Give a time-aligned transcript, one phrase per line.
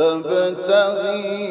[0.00, 1.49] تبتغي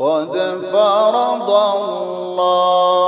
[0.00, 0.36] قد
[0.72, 3.05] فرض الله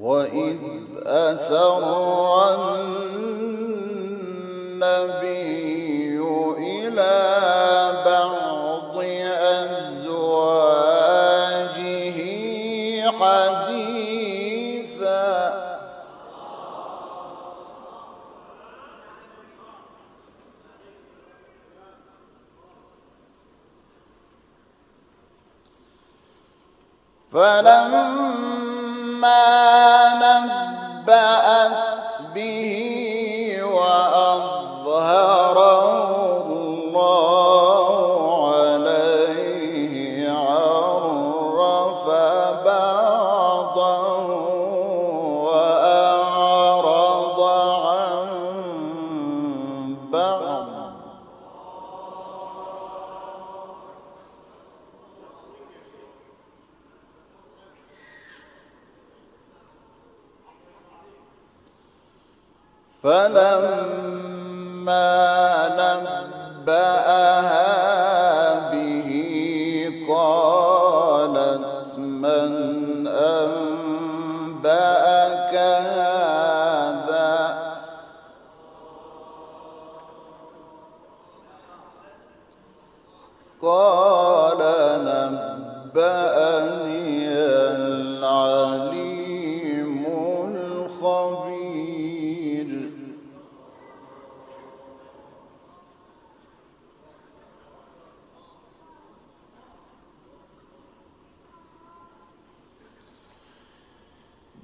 [0.00, 0.56] وإذ
[1.06, 1.82] أسر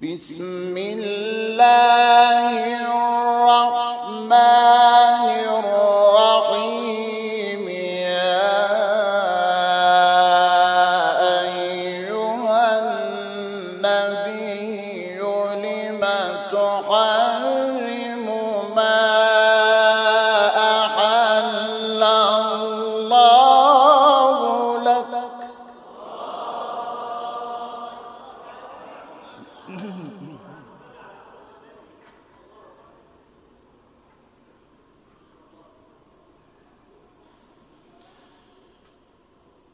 [0.04, 1.33] بسم الله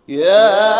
[0.09, 0.80] يا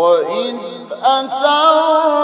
[0.00, 0.56] وإذ
[1.02, 2.19] أسروا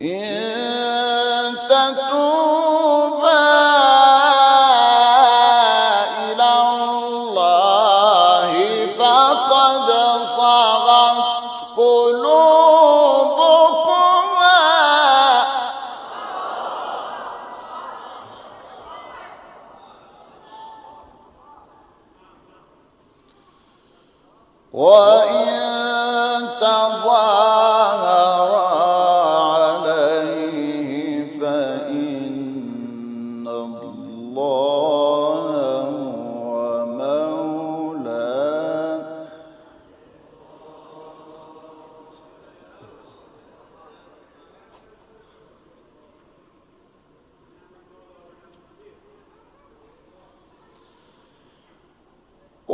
[0.00, 0.43] Yeah.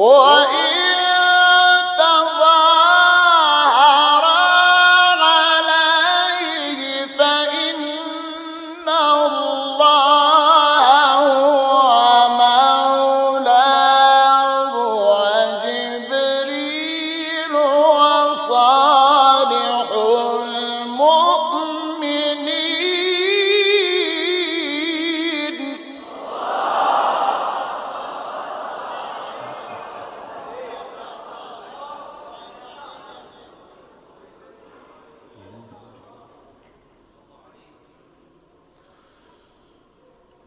[0.00, 0.59] وإن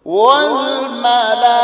[0.06, 1.63] والملائكة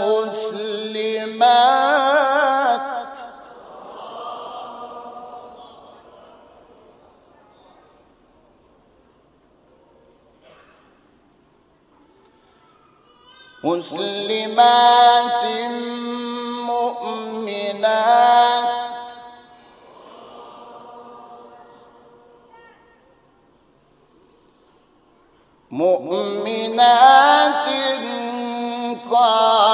[0.00, 1.54] مسلمات.
[13.64, 15.44] مسلمات
[16.66, 18.24] مؤمنات.
[25.70, 27.34] مؤمنات
[29.13, 29.72] قانتات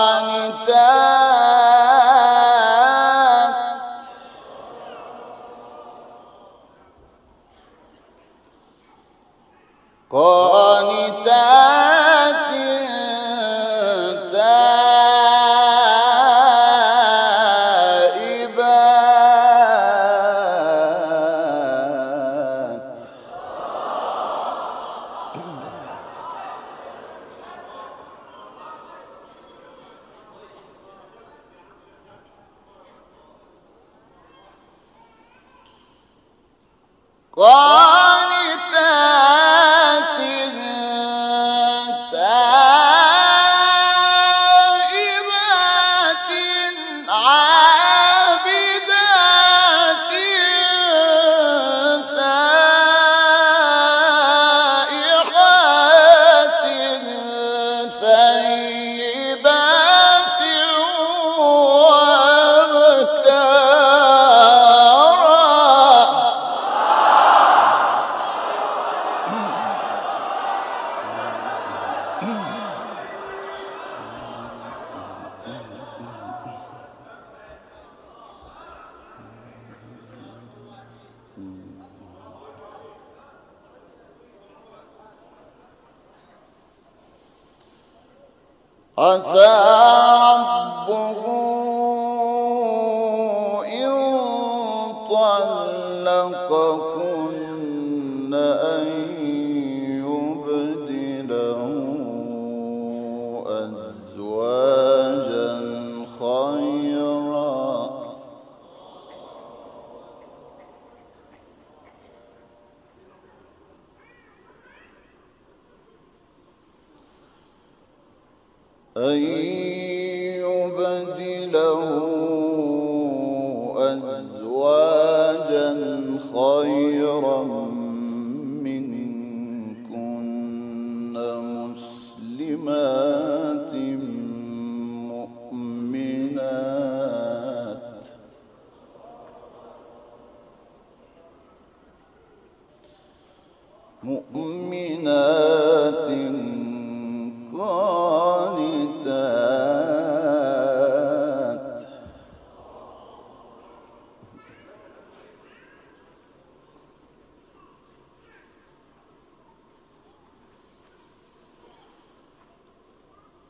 [119.00, 119.89] أن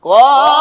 [0.01, 0.60] 꼭!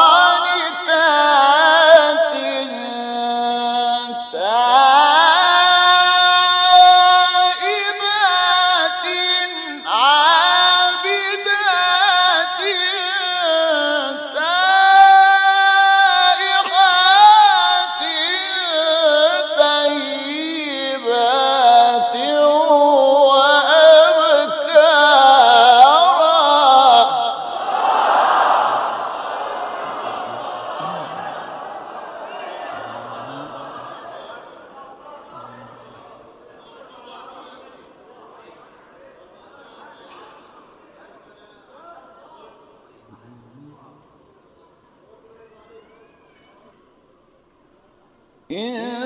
[48.50, 49.00] Yeah.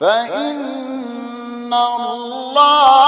[0.00, 3.07] فإن الله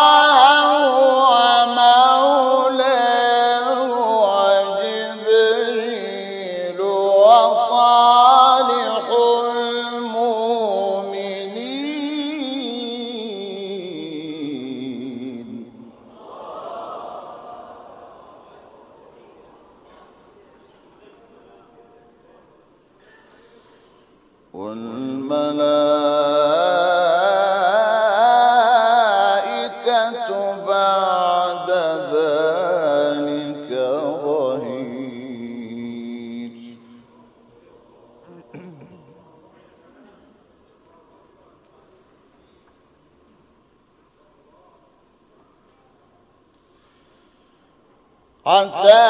[48.50, 49.02] عسى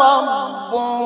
[0.00, 0.99] ربه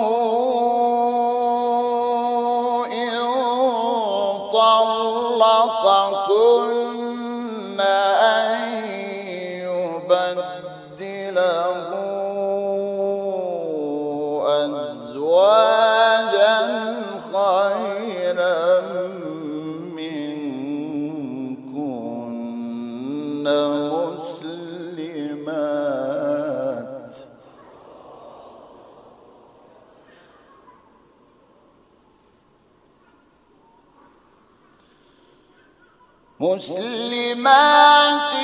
[36.40, 38.34] مسلمات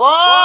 [0.00, 0.35] কয়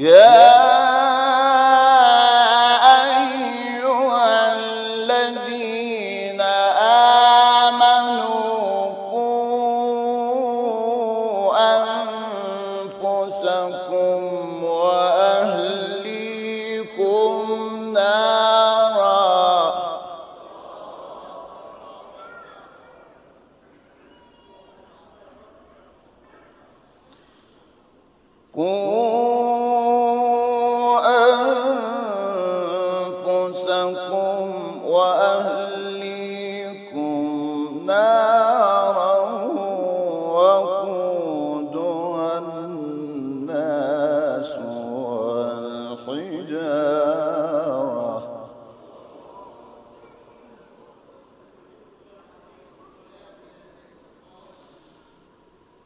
[0.00, 0.59] يا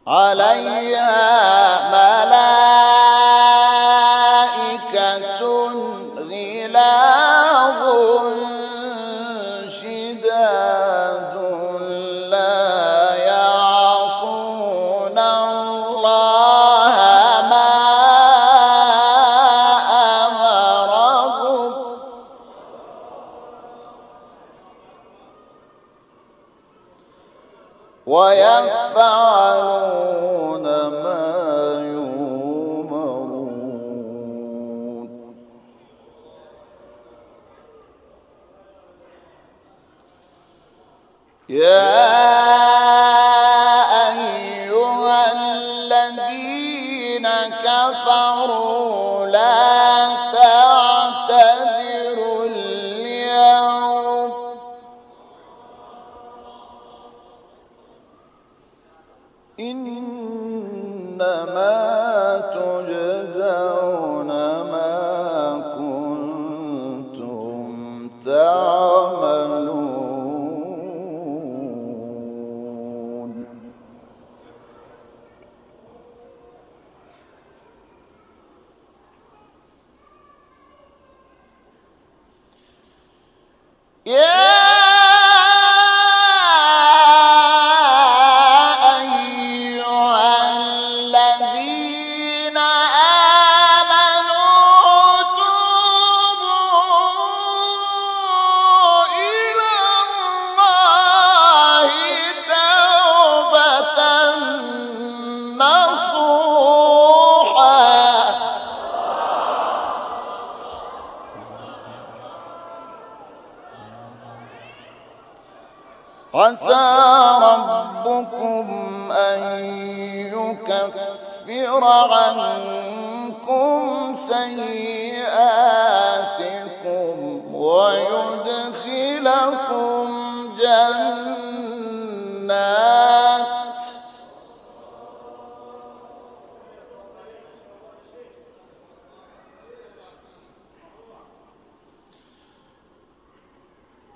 [0.06, 1.13] عليها
[41.54, 42.03] يا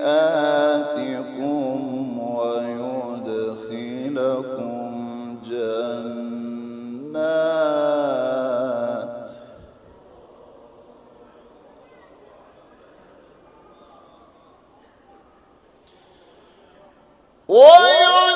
[17.51, 18.28] 喔哟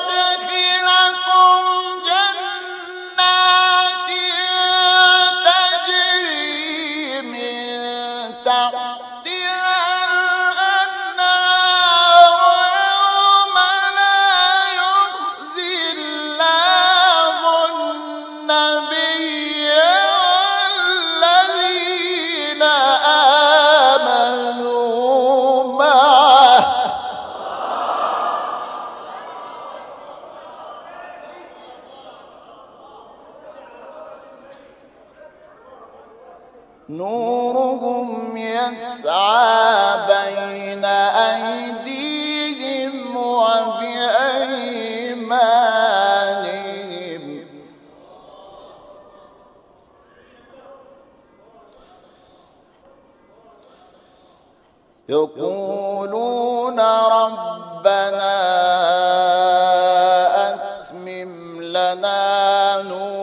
[55.09, 58.33] يقولون ربنا
[60.51, 63.22] أتمم لنا نورنا